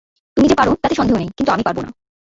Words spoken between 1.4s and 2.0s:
আমি পারব না।